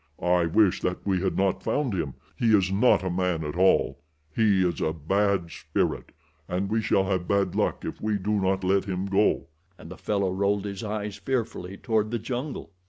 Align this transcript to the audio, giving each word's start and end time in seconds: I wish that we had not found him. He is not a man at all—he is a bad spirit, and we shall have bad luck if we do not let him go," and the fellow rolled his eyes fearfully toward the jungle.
I 0.19 0.47
wish 0.47 0.81
that 0.81 1.05
we 1.05 1.21
had 1.21 1.37
not 1.37 1.61
found 1.61 1.93
him. 1.93 2.15
He 2.35 2.57
is 2.57 2.71
not 2.71 3.03
a 3.03 3.11
man 3.11 3.43
at 3.43 3.55
all—he 3.55 4.67
is 4.67 4.81
a 4.81 4.93
bad 4.93 5.51
spirit, 5.51 6.11
and 6.49 6.71
we 6.71 6.81
shall 6.81 7.03
have 7.03 7.27
bad 7.27 7.53
luck 7.53 7.85
if 7.85 8.01
we 8.01 8.17
do 8.17 8.33
not 8.41 8.63
let 8.63 8.85
him 8.85 9.05
go," 9.05 9.49
and 9.77 9.91
the 9.91 9.97
fellow 9.97 10.31
rolled 10.33 10.65
his 10.65 10.83
eyes 10.83 11.17
fearfully 11.17 11.77
toward 11.77 12.09
the 12.09 12.17
jungle. 12.17 12.71